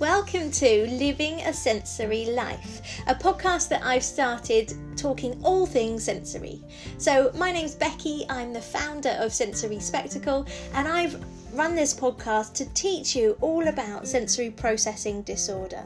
[0.00, 6.62] Welcome to Living a Sensory Life, a podcast that I've started talking all things sensory.
[6.96, 11.22] So, my name's Becky, I'm the founder of Sensory Spectacle, and I've
[11.54, 15.84] run this podcast to teach you all about sensory processing disorder.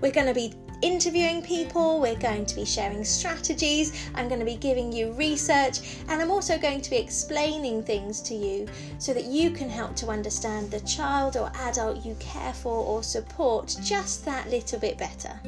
[0.00, 4.46] We're going to be interviewing people, we're going to be sharing strategies, I'm going to
[4.46, 8.68] be giving you research, and I'm also going to be explaining things to you
[8.98, 13.02] so that you can help to understand the child or adult you care for or
[13.02, 15.40] support just that little bit better.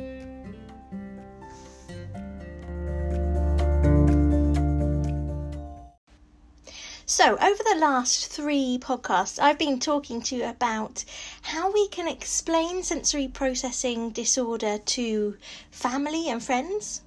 [7.10, 11.06] So, over the last three podcasts, I've been talking to you about
[11.40, 15.38] how we can explain sensory processing disorder to
[15.70, 17.00] family and friends,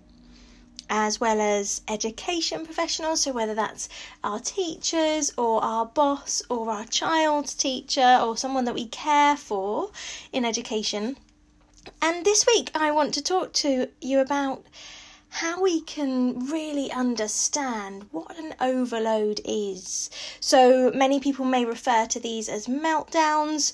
[0.90, 3.22] as well as education professionals.
[3.22, 3.90] So, whether that's
[4.24, 9.92] our teachers or our boss or our child's teacher or someone that we care for
[10.34, 11.16] in education.
[12.02, 14.66] And this week, I want to talk to you about
[15.34, 20.10] how we can really understand what an overload is.
[20.42, 23.72] So many people may refer to these as meltdowns.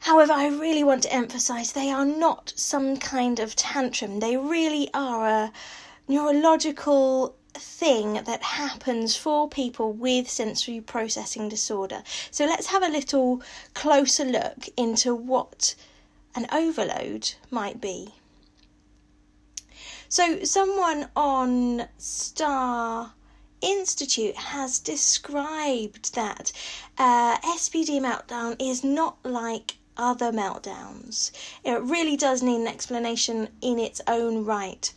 [0.00, 4.20] However, I really want to emphasize they are not some kind of tantrum.
[4.20, 5.52] They really are a
[6.06, 12.02] neurological thing that happens for people with sensory processing disorder.
[12.30, 15.74] So let's have a little closer look into what
[16.34, 18.12] an overload might be.
[20.16, 23.14] So, someone on Star
[23.60, 26.52] Institute has described that
[26.96, 31.32] uh, SPD meltdown is not like other meltdowns.
[31.64, 34.94] It really does need an explanation in its own right.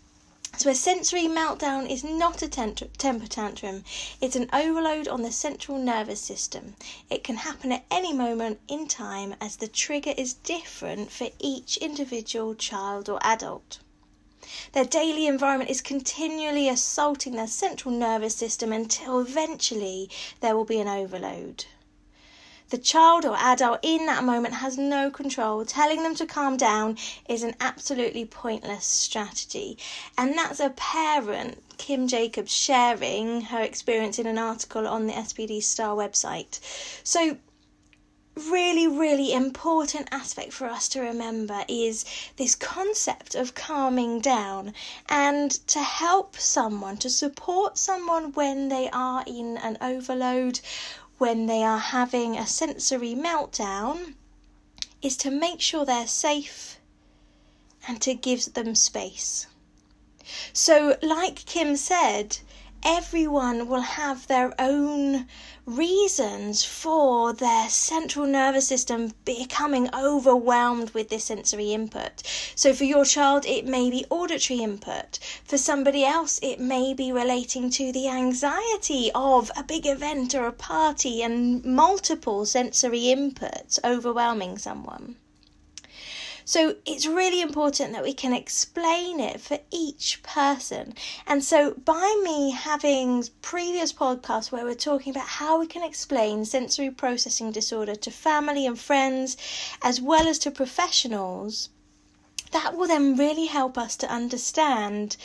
[0.56, 3.86] So, a sensory meltdown is not a temper tantrum,
[4.22, 6.76] it's an overload on the central nervous system.
[7.10, 11.78] It can happen at any moment in time as the trigger is different for each
[11.78, 13.80] individual child or adult.
[14.74, 20.10] Their daily environment is continually assaulting their central nervous system until eventually
[20.40, 21.66] there will be an overload.
[22.70, 25.64] The child or adult in that moment has no control.
[25.64, 26.98] Telling them to calm down
[27.30, 29.78] is an absolutely pointless strategy.
[30.18, 35.64] And that's a parent, Kim Jacobs, sharing her experience in an article on the SPD
[35.64, 36.60] Star website.
[37.06, 37.38] So
[38.38, 42.06] really, really important aspect for us to remember is
[42.38, 44.74] this concept of calming down
[45.10, 50.60] and to help someone, to support someone when they are in an overload,
[51.18, 54.14] when they are having a sensory meltdown,
[55.02, 56.80] is to make sure they're safe
[57.88, 59.48] and to give them space.
[60.54, 62.40] So, like Kim said,
[62.84, 65.28] everyone will have their own
[65.68, 72.24] reasons for their central nervous system becoming overwhelmed with this sensory input.
[72.56, 75.20] So, for your child, it may be auditory input.
[75.44, 80.48] For somebody else, it may be relating to the anxiety of a big event or
[80.48, 85.18] a party and multiple sensory inputs overwhelming someone.
[86.48, 90.94] So it's really important that we can explain it for each person.
[91.26, 96.46] And so by me having previous podcasts where we're talking about how we can explain
[96.46, 99.36] sensory processing disorder to family and friends
[99.84, 101.68] as well as to professionals,
[102.54, 105.18] that will then really help us to understand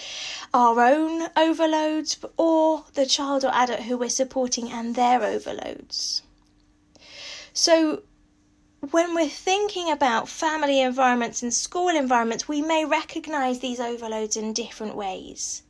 [0.52, 6.22] our own overloads or the child or adult who we're supporting and their overloads.
[7.54, 8.02] So,
[8.90, 14.52] when we're thinking about family environments and school environments, we may recognize these overloads in
[14.52, 15.62] different ways.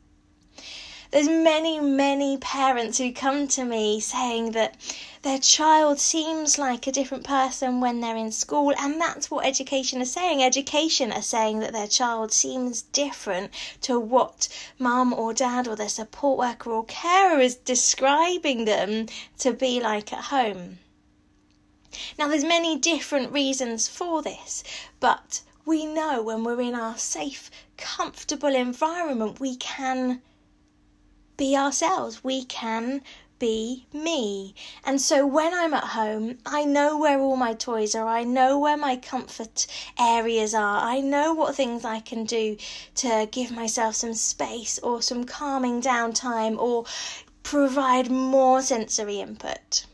[1.11, 4.75] There's many, many parents who come to me saying that
[5.21, 10.01] their child seems like a different person when they're in school, and that's what education
[10.01, 10.41] is saying.
[10.41, 13.51] Education are saying that their child seems different
[13.81, 14.47] to what
[14.79, 19.05] mum or dad or their support worker or carer is describing them
[19.37, 20.79] to be like at home.
[22.17, 24.63] Now, there's many different reasons for this,
[24.99, 30.21] but we know when we're in our safe, comfortable environment, we can
[31.37, 32.23] be ourselves.
[32.23, 33.01] We can
[33.39, 34.55] be me.
[34.85, 38.07] And so when I'm at home, I know where all my toys are.
[38.07, 39.67] I know where my comfort
[39.99, 40.79] areas are.
[40.79, 42.57] I know what things I can do
[42.95, 46.85] to give myself some space or some calming down time or
[47.43, 49.85] provide more sensory input.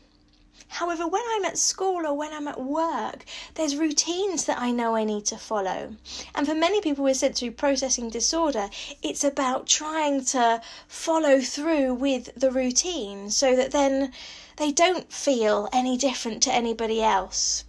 [0.70, 3.24] However, when I'm at school or when I'm at work,
[3.54, 5.96] there's routines that I know I need to follow.
[6.34, 8.70] And for many people with sensory processing disorder,
[9.02, 14.12] it's about trying to follow through with the routine so that then
[14.58, 17.64] they don't feel any different to anybody else.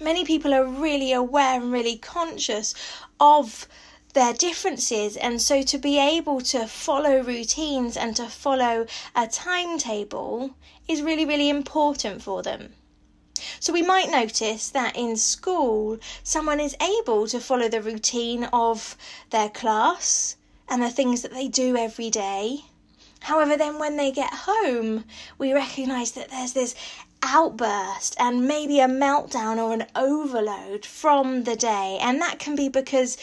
[0.00, 2.74] Many people are really aware and really conscious
[3.20, 3.68] of
[4.14, 10.50] their differences, and so to be able to follow routines and to follow a timetable
[10.90, 12.74] is really, really important for them.
[13.60, 18.96] So we might notice that in school, someone is able to follow the routine of
[19.30, 20.36] their class
[20.68, 22.64] and the things that they do every day.
[23.20, 25.04] However, then when they get home,
[25.38, 26.74] we recognize that there's this
[27.22, 31.98] outburst and maybe a meltdown or an overload from the day.
[32.00, 33.16] And that can be because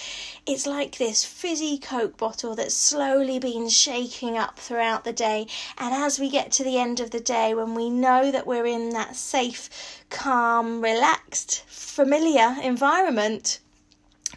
[0.46, 5.48] it's like this fizzy Coke bottle that's slowly been shaking up throughout the day.
[5.78, 8.66] And as we get to the end of the day, when we know that we're
[8.66, 13.60] in that safe, calm, relaxed, familiar environment,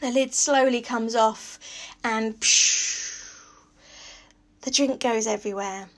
[0.00, 1.58] the lid slowly comes off
[2.02, 3.12] and psh,
[4.62, 5.88] the drink goes everywhere.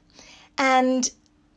[0.59, 1.11] And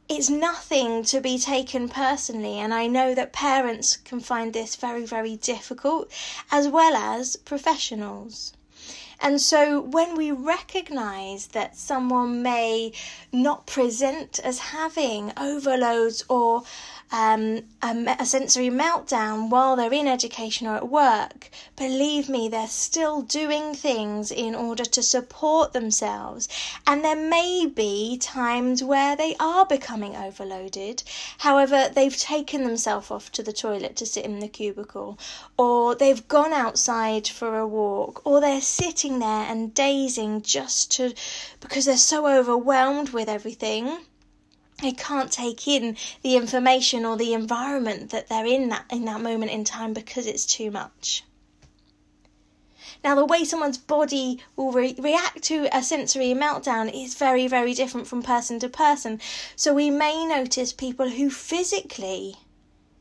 [0.07, 5.05] it's nothing to be taken personally, and I know that parents can find this very,
[5.05, 6.11] very difficult,
[6.51, 8.53] as well as professionals.
[9.19, 12.91] And so, when we recognize that someone may
[13.31, 16.63] not present as having overloads or
[17.15, 22.67] um, a, a sensory meltdown while they're in education or at work, believe me, they're
[22.67, 26.49] still doing things in order to support themselves.
[26.85, 31.03] And there may be times where they are becoming overloaded.
[31.37, 35.17] However, they've taken themselves off to the toilet to sit in the cubicle,
[35.57, 41.13] or they've gone outside for a walk, or they're sitting there and dazing just to
[41.61, 43.99] because they're so overwhelmed with everything
[44.81, 49.21] they can't take in the information or the environment that they're in that in that
[49.21, 51.23] moment in time because it's too much.
[53.03, 57.73] Now, the way someone's body will re- react to a sensory meltdown is very, very
[57.73, 59.21] different from person to person.
[59.55, 62.35] So, we may notice people who physically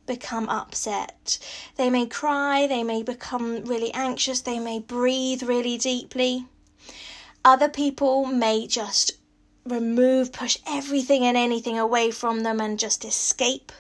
[0.06, 1.38] become upset.
[1.76, 6.47] They may cry, they may become really anxious, they may breathe really deeply.
[7.44, 9.12] Other people may just
[9.66, 13.72] remove, push everything and anything away from them and just escape.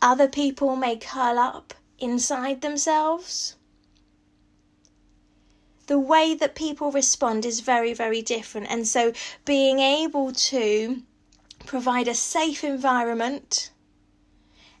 [0.00, 3.56] Other people may curl up inside themselves.
[5.86, 8.70] The way that people respond is very, very different.
[8.70, 9.12] And so
[9.44, 11.02] being able to
[11.66, 13.70] provide a safe environment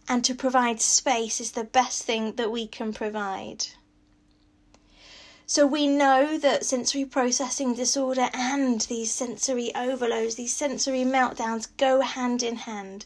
[0.08, 3.66] and to provide space is the best thing that we can provide.
[5.46, 12.00] So we know that sensory processing disorder and these sensory overloads, these sensory meltdowns go
[12.00, 13.04] hand in hand.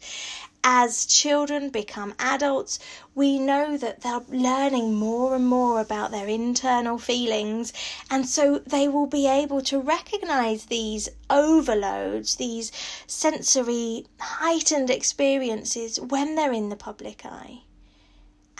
[0.63, 2.79] As children become adults,
[3.13, 7.73] we know that they're learning more and more about their internal feelings,
[8.09, 12.71] and so they will be able to recognize these overloads, these
[13.09, 17.63] sensory heightened experiences when they're in the public eye.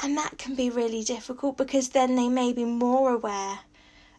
[0.03, 3.61] And that can be really difficult because then they may be more aware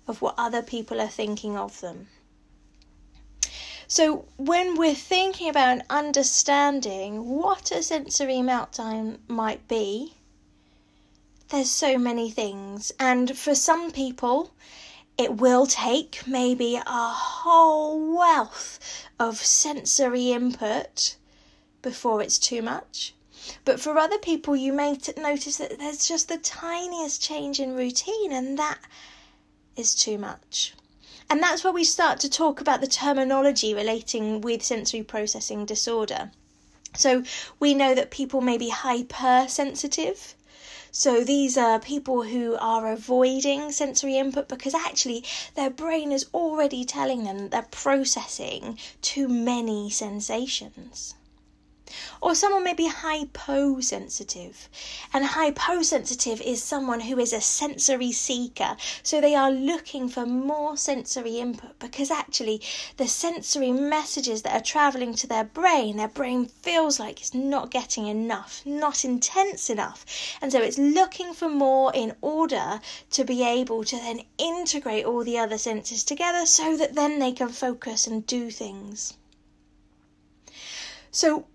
[0.10, 2.08] of what other people are thinking of them.
[3.88, 10.16] So, when we're thinking about understanding what a sensory meltdown might be,
[11.50, 14.52] there's so many things, and for some people,
[15.18, 18.80] it will take maybe a whole wealth
[19.20, 21.18] of sensory input
[21.82, 23.14] before it's too much.
[23.66, 27.76] But for other people, you may t- notice that there's just the tiniest change in
[27.76, 28.80] routine, and that
[29.76, 30.74] is too much.
[31.30, 36.32] And that's where we start to talk about the terminology relating with sensory processing disorder.
[36.96, 37.24] So
[37.60, 40.34] we know that people may be hypersensitive.
[40.92, 45.24] So these are people who are avoiding sensory input because actually
[45.54, 51.14] their brain is already telling them that they're processing too many sensations.
[52.22, 54.70] Or someone may be hyposensitive.
[55.14, 58.78] And hyposensitive is someone who is a sensory seeker.
[59.04, 62.62] So they are looking for more sensory input because actually
[62.98, 67.72] the sensory messages that are traveling to their brain, their brain feels like it's not
[67.72, 70.06] getting enough, not intense enough.
[70.42, 72.80] And so it's looking for more in order
[73.12, 77.32] to be able to then integrate all the other senses together so that then they
[77.32, 79.14] can focus and do things.
[81.12, 81.48] So,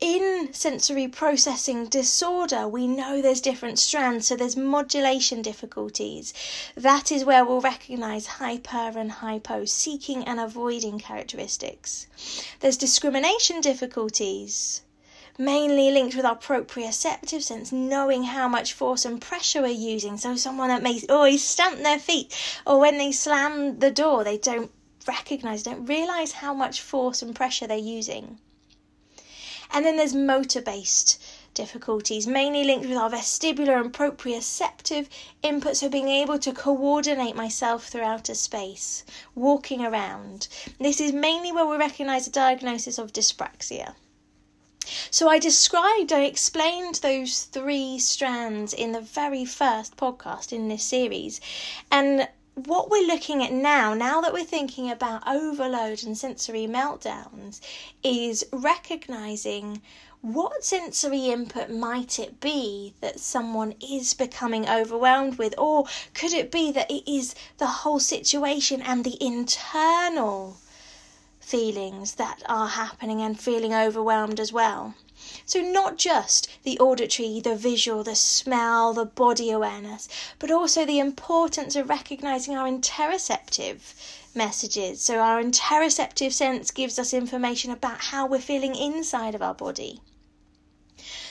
[0.00, 6.32] in sensory processing disorder, we know there's different strands, so there's modulation difficulties.
[6.74, 12.06] That is where we'll recognize hyper and hypo, seeking and avoiding characteristics.
[12.60, 14.80] There's discrimination difficulties,
[15.36, 20.16] mainly linked with our proprioceptive sense, knowing how much force and pressure we're using.
[20.16, 22.34] So, someone that may always stamp their feet,
[22.66, 24.70] or when they slam the door, they don't
[25.06, 28.38] recognize, don't realize how much force and pressure they're using.
[29.72, 31.22] And then there's motor based
[31.54, 35.08] difficulties, mainly linked with our vestibular and proprioceptive
[35.42, 40.48] input, so being able to coordinate myself throughout a space, walking around.
[40.78, 43.94] This is mainly where we recognize a diagnosis of dyspraxia.
[45.10, 50.82] So I described, I explained those three strands in the very first podcast in this
[50.82, 51.40] series.
[51.90, 52.28] And
[52.66, 57.60] what we're looking at now, now that we're thinking about overload and sensory meltdowns,
[58.02, 59.82] is recognizing
[60.22, 65.54] what sensory input might it be that someone is becoming overwhelmed with?
[65.56, 70.58] Or could it be that it is the whole situation and the internal
[71.40, 74.94] feelings that are happening and feeling overwhelmed as well?
[75.50, 80.06] So, not just the auditory, the visual, the smell, the body awareness,
[80.38, 83.80] but also the importance of recognizing our interoceptive
[84.32, 85.02] messages.
[85.02, 90.00] So, our interoceptive sense gives us information about how we're feeling inside of our body.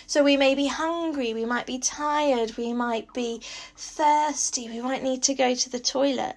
[0.06, 3.40] So we may be hungry, we might be tired, we might be
[3.78, 6.36] thirsty, we might need to go to the toilet.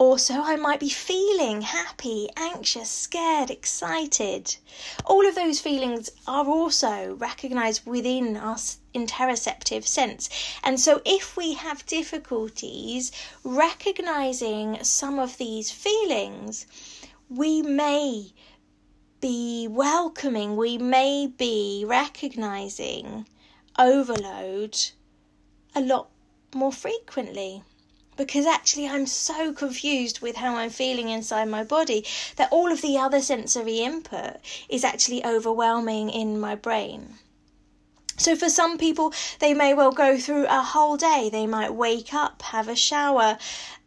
[0.00, 4.56] Also, I might be feeling happy, anxious, scared, excited.
[5.04, 8.56] All of those feelings are also recognized within our
[8.94, 10.30] interoceptive sense.
[10.64, 13.12] And so, if we have difficulties
[13.44, 16.66] recognizing some of these feelings,
[17.28, 18.32] we may
[19.20, 23.28] be welcoming, we may be recognizing
[23.78, 24.78] overload
[25.74, 26.08] a lot
[26.54, 27.64] more frequently.
[28.20, 32.04] Because actually, I'm so confused with how I'm feeling inside my body
[32.36, 34.36] that all of the other sensory input
[34.68, 37.14] is actually overwhelming in my brain.
[38.20, 41.30] So, for some people, they may well go through a whole day.
[41.32, 43.38] They might wake up, have a shower,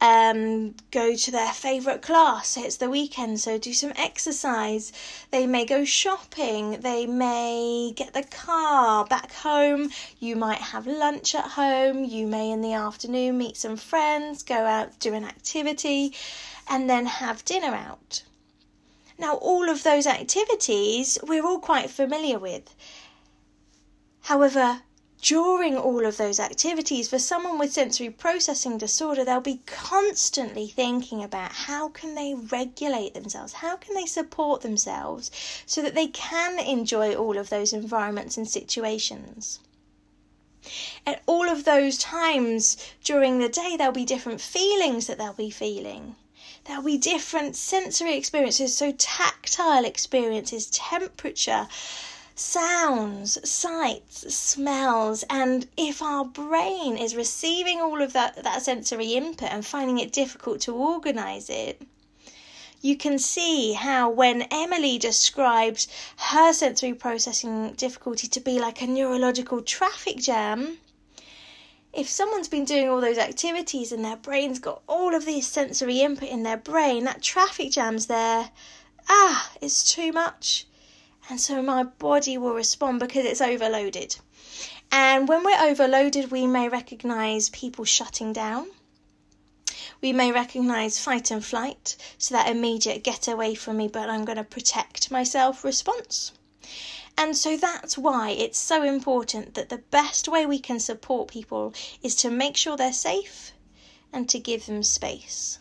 [0.02, 2.58] um, go to their favourite class.
[2.58, 4.92] It's the weekend, so do some exercise.
[5.30, 6.80] They may go shopping.
[6.82, 9.92] They may get the car back home.
[10.20, 12.04] You might have lunch at home.
[12.04, 16.16] You may, in the afternoon, meet some friends, go out, do an activity,
[16.68, 18.24] and then have dinner out.
[19.20, 22.74] Now, all of those activities we're all quite familiar with
[24.28, 24.84] However,
[25.22, 31.22] during all of those activities, for someone with sensory processing disorder, they'll be constantly thinking
[31.22, 35.30] about how can they regulate themselves, how can they support themselves
[35.66, 39.60] so that they can enjoy all of those environments and situations.
[41.06, 45.50] At all of those times during the day, there'll be different feelings that they'll be
[45.50, 46.16] feeling.
[46.64, 51.68] There'll be different sensory experiences, so tactile experiences, temperature,
[52.36, 59.52] sounds, sights, smells, and if our brain is receiving all of that, that sensory input
[59.52, 61.82] and finding it difficult to organize it,
[62.82, 65.88] you can see how when Emily describes
[66.18, 70.80] her sensory processing difficulty to be like a neurological traffic jam,
[71.94, 76.02] if someone's been doing all those activities and their brain's got all of this sensory
[76.02, 78.50] input in their brain, that traffic jam's there.
[79.08, 80.66] Ah, it's too much
[81.30, 84.18] and so my body will respond because it's overloaded.
[84.92, 88.68] And when we're overloaded, we may recognize people shutting down.
[90.02, 94.26] We may recognize fight and flight, so that immediate get away from me, but I'm
[94.26, 96.34] going to protect myself response.
[97.18, 101.74] And so that's why it's so important that the best way we can support people
[102.02, 103.54] is to make sure they're safe
[104.12, 105.60] and to give them space.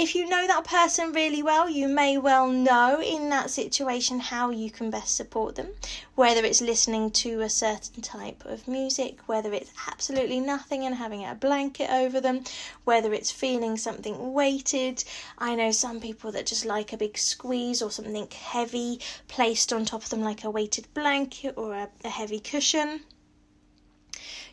[0.00, 4.50] If you know that person really well, you may well know in that situation how
[4.50, 5.74] you can best support them,
[6.14, 11.24] whether it's listening to a certain type of music, whether it's absolutely nothing and having
[11.24, 12.44] a blanket over them,
[12.84, 15.02] whether it's feeling something weighted.
[15.36, 19.84] I know some people that just like a big squeeze or something heavy placed on
[19.84, 23.00] top of them, like a weighted blanket or a, a heavy cushion.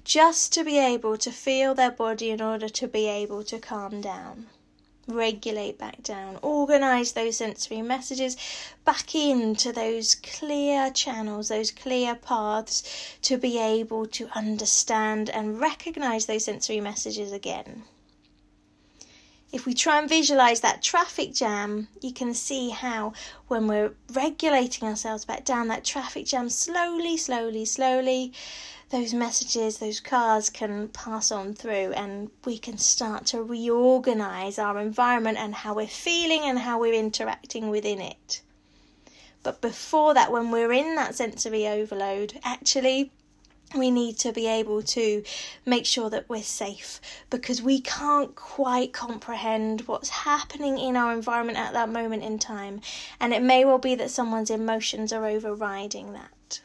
[0.03, 4.01] Just to be able to feel their body in order to be able to calm
[4.01, 4.47] down
[5.07, 8.37] regulate back down, organize those sensory messages
[8.85, 16.25] back into those clear channels, those clear paths to be able to understand and recognize
[16.25, 17.83] those sensory messages again.
[19.55, 23.13] If we try and visualize that traffic jam, you can see how
[23.47, 28.33] when we're regulating ourselves back down, that traffic jam slowly, slowly, slowly
[28.89, 34.77] those messages, those cars can pass on through, and we can start to reorganize our
[34.77, 38.41] environment and how we're feeling and how we're interacting within it.
[39.41, 43.13] But before that, when we're in that sensory overload, actually,
[43.73, 45.23] we need to be able to
[45.65, 51.57] make sure that we're safe because we can't quite comprehend what's happening in our environment
[51.57, 52.81] at that moment in time.
[53.19, 56.61] And it may well be that someone's emotions are overriding that.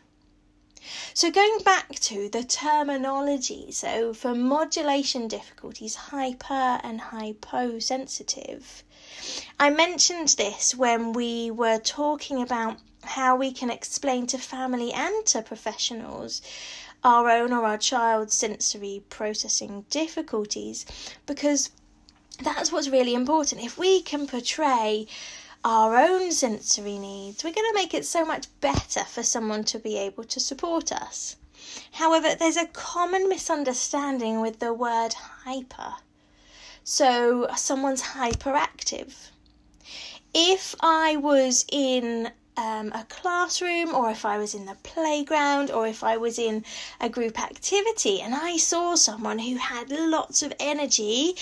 [1.13, 8.83] So, going back to the terminology, so for modulation difficulties, hyper and hyposensitive.
[9.59, 15.27] I mentioned this when we were talking about how we can explain to family and
[15.27, 16.43] to professionals
[17.03, 20.85] our own or our child's sensory processing difficulties
[21.27, 21.71] because
[22.43, 23.65] that's what's really important.
[23.65, 25.07] If we can portray
[25.65, 29.79] our own sensory needs, we're going to make it so much better for someone to
[29.79, 31.37] be able to support us.
[31.93, 35.97] However, there's a common misunderstanding with the word hyper.
[36.83, 39.29] So, someone's hyperactive.
[40.33, 45.87] If I was in um, a classroom or if I was in the playground or
[45.87, 46.63] if I was in
[47.01, 51.37] a group activity and I saw someone who had lots of energy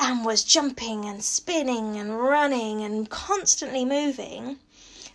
[0.00, 4.58] and was jumping and spinning and running and constantly moving,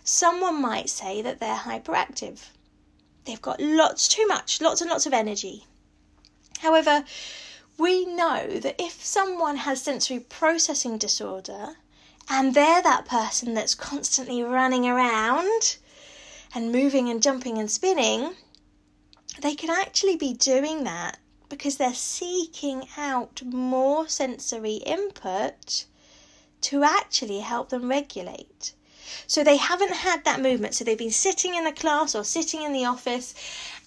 [0.02, 2.38] someone might say that they're hyperactive.
[3.26, 5.66] They've got lots, too much, lots and lots of energy.
[6.60, 7.04] However,
[7.76, 11.76] we know that if someone has sensory processing disorder,
[12.28, 15.76] and they're that person that's constantly running around
[16.54, 18.34] and moving and jumping and spinning,
[19.40, 25.86] they can actually be doing that because they're seeking out more sensory input
[26.60, 28.74] to actually help them regulate.
[29.26, 30.74] So they haven't had that movement.
[30.74, 33.34] So they've been sitting in the class or sitting in the office,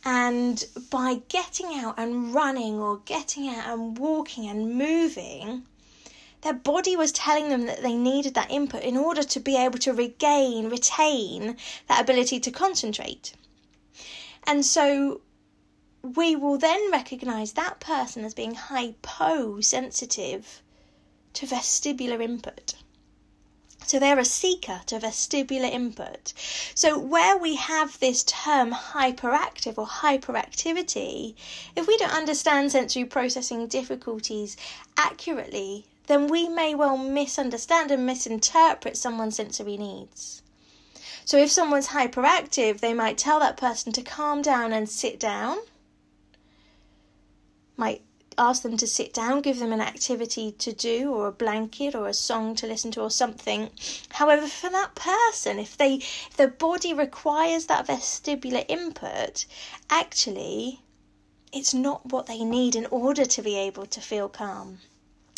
[0.04, 5.63] and by getting out and running or getting out and walking and moving,
[6.43, 9.79] their body was telling them that they needed that input in order to be able
[9.79, 11.55] to regain, retain
[11.88, 13.33] that ability to concentrate.
[14.45, 15.21] And so
[16.01, 20.62] we will then recognize that person as being hyposensitive
[21.31, 22.75] to vestibular input.
[23.85, 26.33] So they're a seeker to vestibular input.
[26.75, 31.35] So where we have this term hyperactive or hyperactivity,
[31.75, 34.58] if we don't understand sensory processing difficulties
[34.97, 40.42] accurately, then we may well misunderstand and misinterpret someone's sensory needs.
[41.26, 45.60] So, if someone's hyperactive, they might tell that person to calm down and sit down,
[47.78, 48.02] might
[48.38, 52.08] ask them to sit down, give them an activity to do, or a blanket, or
[52.08, 53.70] a song to listen to, or something.
[54.10, 59.46] However, for that person, if they if their body requires that vestibular input,
[59.89, 60.82] actually,
[61.54, 64.80] it's not what they need in order to be able to feel calm.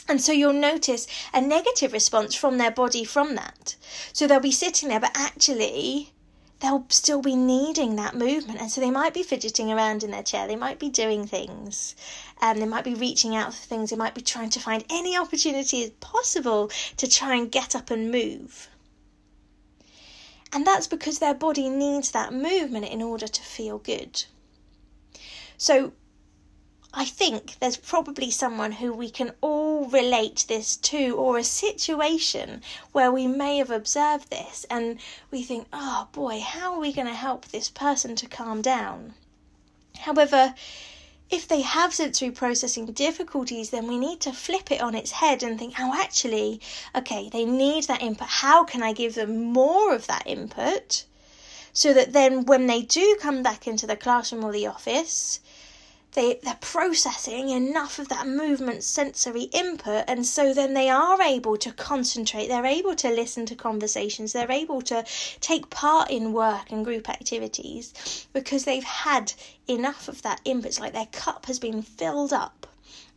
[0.07, 3.75] And so you'll notice a negative response from their body from that.
[4.13, 6.13] So they'll be sitting there, but actually
[6.59, 8.59] they'll still be needing that movement.
[8.59, 11.95] And so they might be fidgeting around in their chair, they might be doing things,
[12.41, 14.85] and um, they might be reaching out for things, they might be trying to find
[14.89, 18.69] any opportunity as possible to try and get up and move.
[20.53, 24.23] And that's because their body needs that movement in order to feel good.
[25.57, 25.91] So
[26.97, 32.61] I think there's probably someone who we can all relate this to, or a situation
[32.93, 37.07] where we may have observed this and we think, oh boy, how are we going
[37.07, 39.13] to help this person to calm down?
[39.99, 40.55] However,
[41.29, 45.43] if they have sensory processing difficulties, then we need to flip it on its head
[45.43, 46.61] and think, oh, actually,
[46.95, 48.29] okay, they need that input.
[48.29, 51.03] How can I give them more of that input?
[51.73, 55.41] So that then when they do come back into the classroom or the office,
[56.15, 61.57] they, they're processing enough of that movement sensory input and so then they are able
[61.57, 65.03] to concentrate they're able to listen to conversations they're able to
[65.39, 69.33] take part in work and group activities because they've had
[69.67, 70.67] enough of that input.
[70.67, 72.67] It's like their cup has been filled up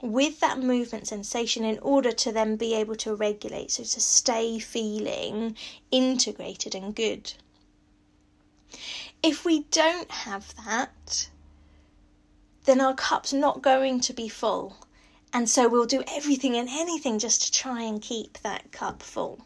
[0.00, 4.58] with that movement sensation in order to then be able to regulate so to stay
[4.58, 5.56] feeling
[5.90, 7.32] integrated and good.
[9.22, 11.28] If we don't have that
[12.64, 14.76] then our cup's not going to be full.
[15.32, 19.44] And so we'll do everything and anything just to try and keep that cup full.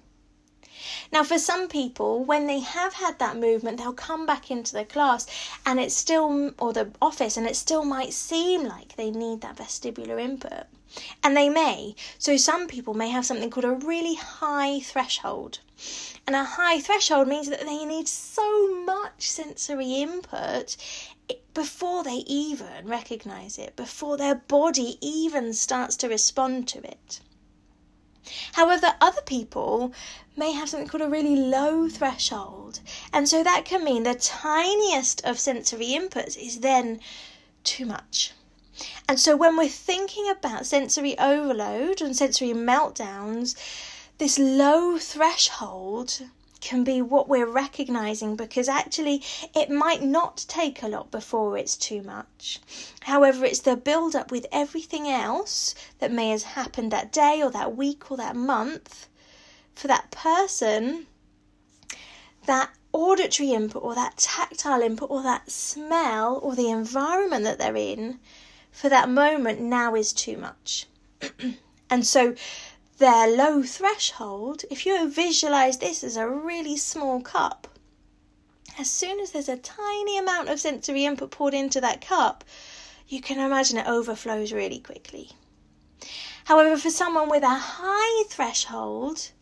[1.13, 4.85] Now, for some people, when they have had that movement, they'll come back into the
[4.85, 5.27] class
[5.65, 9.57] and it's still, or the office, and it still might seem like they need that
[9.57, 10.65] vestibular input.
[11.23, 11.95] And they may.
[12.19, 15.61] So, some people may have something called a really high threshold.
[16.27, 20.77] And a high threshold means that they need so much sensory input
[21.55, 27.21] before they even recognize it, before their body even starts to respond to it.
[28.53, 29.93] However, other people
[30.37, 32.81] may have something called a really low threshold,
[33.13, 37.01] and so that can mean the tiniest of sensory inputs is then
[37.65, 38.33] too much.
[39.09, 43.55] And so, when we're thinking about sensory overload and sensory meltdowns,
[44.19, 46.23] this low threshold
[46.63, 49.23] can be what we're recognizing because actually
[49.55, 52.61] it might not take a lot before it's too much.
[53.03, 57.51] However, it's the build up with everything else that may have happened that day or
[57.51, 59.09] that week or that month
[59.75, 61.07] for that person
[62.47, 67.77] that auditory input or that tactile input or that smell or the environment that they're
[67.77, 68.19] in
[68.71, 70.87] for that moment now is too much.
[71.91, 72.35] and so
[73.03, 77.67] their low threshold, if you visualize this as a really small cup,
[78.79, 82.45] as soon as there's a tiny amount of sensory input poured into that cup,
[83.09, 85.33] you can imagine it overflows really quickly.
[86.45, 89.33] However, for someone with a high threshold,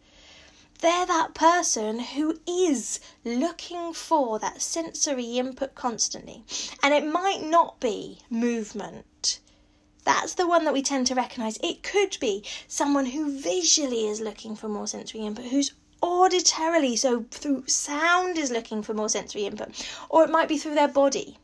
[0.79, 6.45] they're that person who is looking for that sensory input constantly.
[6.83, 9.41] And it might not be movement.
[10.13, 11.57] That's the one that we tend to recognize.
[11.63, 17.27] It could be someone who visually is looking for more sensory input, who's auditorily, so
[17.31, 21.39] through sound, is looking for more sensory input, or it might be through their body.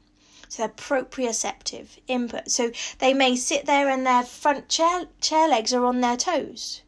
[0.49, 2.51] So their proprioceptive input.
[2.51, 6.83] So they may sit there and their front chair, chair legs are on their toes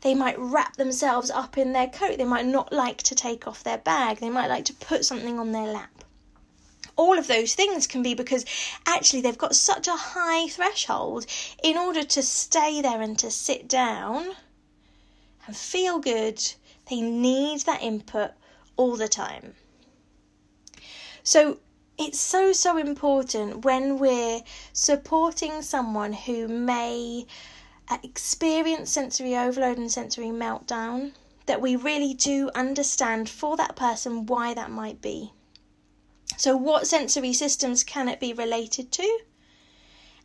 [0.00, 2.16] they might wrap themselves up in their coat.
[2.16, 4.18] They might not like to take off their bag.
[4.18, 6.04] They might like to put something on their lap.
[6.98, 8.44] All of those things can be because
[8.84, 11.26] actually they've got such a high threshold
[11.62, 14.32] in order to stay there and to sit down
[15.46, 16.42] and feel good.
[16.90, 18.32] They need that input
[18.76, 19.54] all the time.
[21.22, 21.60] So
[21.96, 27.26] it's so, so important when we're supporting someone who may
[27.88, 31.12] uh, experience sensory overload and sensory meltdown,
[31.46, 35.32] that we really do understand for that person why that might be.
[36.38, 39.20] So, what sensory systems can it be related to?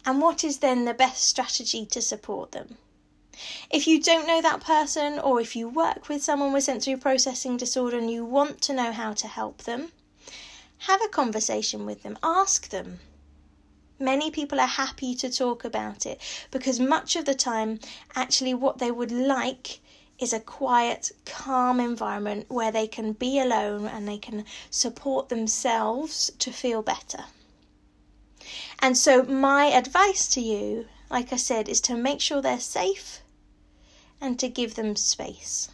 [0.06, 2.78] And what is then the best strategy to support them?
[3.72, 7.58] If you don't know that person, or if you work with someone with sensory processing
[7.58, 9.92] disorder and you want to know how to help them,
[10.88, 13.00] have a conversation with them, ask them
[14.00, 16.20] Many people are happy to talk about it
[16.52, 17.80] because much of the time,
[18.16, 19.80] actually, what they would like
[20.24, 26.32] is a quiet, calm environment where they can be alone and they can support themselves
[26.40, 27.26] to feel better.
[28.80, 33.22] And so, my advice to you, like I said, is to make sure they're safe
[34.22, 35.70] and to give them space.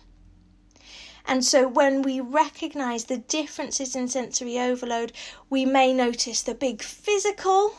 [1.26, 5.14] And so, when we recognize the differences in sensory overload,
[5.50, 7.76] we may notice the big physical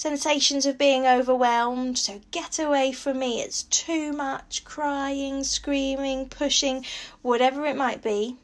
[0.00, 1.98] sensations of being overwhelmed.
[1.98, 3.42] So get away from me.
[3.42, 6.86] It's too much crying, screaming, pushing,
[7.20, 8.38] whatever it might be.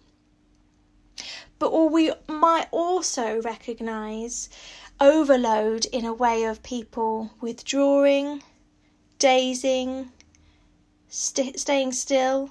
[1.58, 4.50] But or we might also recognize
[5.00, 8.42] overload in a way of people withdrawing,
[9.18, 10.12] dazing,
[11.08, 12.50] st- staying still,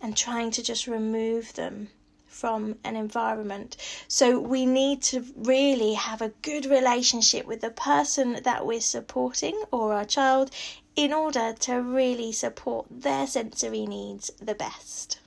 [0.00, 1.88] and trying to just remove them
[2.34, 3.76] from an environment.
[4.08, 9.62] So we need to really have a good relationship with the person that we're supporting
[9.70, 10.50] or our child
[10.96, 15.20] in order to really support their sensory needs the best.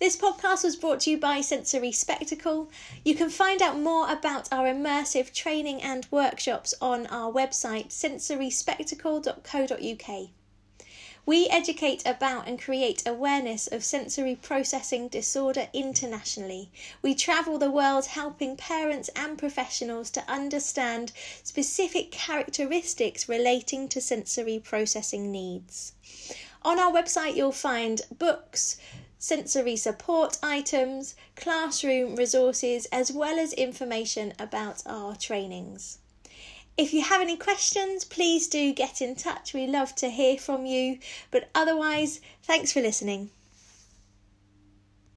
[0.00, 2.70] This podcast was brought to you by Sensory Spectacle.
[3.04, 10.28] You can find out more about our immersive training and workshops on our website sensoryspectacle.co.uk.
[11.26, 16.70] We educate about and create awareness of sensory processing disorder internationally.
[17.02, 24.60] We travel the world helping parents and professionals to understand specific characteristics relating to sensory
[24.60, 25.92] processing needs.
[26.62, 28.78] On our website, you'll find books,
[29.20, 35.98] sensory support items, classroom resources, as well as information about our trainings.
[36.76, 39.52] If you have any questions, please do get in touch.
[39.52, 40.98] We love to hear from you.
[41.30, 43.30] But otherwise, thanks for listening.